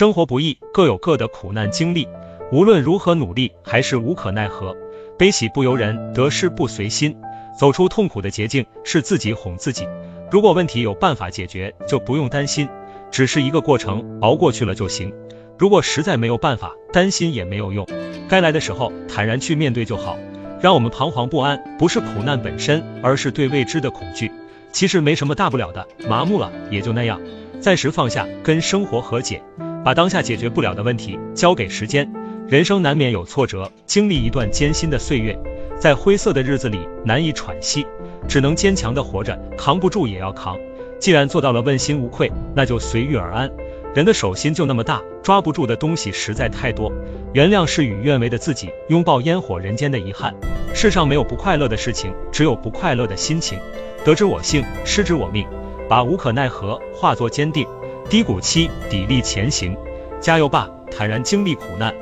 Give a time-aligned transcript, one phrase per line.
[0.00, 2.08] 生活不易，各有各的苦难经历，
[2.50, 4.74] 无论如何努力，还是无可奈何。
[5.18, 7.14] 悲喜不由人，得失不随心。
[7.54, 9.86] 走出痛苦的捷径是自己哄自己。
[10.30, 12.66] 如果问题有办法解决，就不用担心，
[13.10, 15.12] 只是一个过程，熬过去了就行。
[15.58, 17.86] 如果实在没有办法，担心也没有用，
[18.26, 20.16] 该来的时候坦然去面对就好。
[20.62, 24.32] 让我们彷徨不安，不是苦难本身，而是对未知的恐惧。
[24.72, 27.20] 其实没什么大不了的，麻木了也就那样，
[27.60, 29.42] 暂时放下，跟生活和解，
[29.84, 32.10] 把当下解决不了的问题交给时间。
[32.48, 35.38] 人生难免有挫折，经历一段艰辛的岁月。
[35.78, 37.86] 在灰色的日子里难以喘息，
[38.28, 40.58] 只能坚强的活着，扛不住也要扛。
[40.98, 43.50] 既然做到了问心无愧，那就随遇而安。
[43.94, 46.92] 人的手心就那么大，抓不住的东西实在太多。
[47.32, 50.34] 原谅事与愿违的自己，拥抱烟火人间的遗憾。
[50.74, 53.58] 世上没有不快乐的事情，只有不快乐的心情。
[54.04, 55.46] 得之我幸，失之我命。
[55.88, 57.66] 把无可奈何化作坚定，
[58.10, 59.76] 低谷期砥砺前行。
[60.20, 61.94] 加油吧，坦然经历苦难。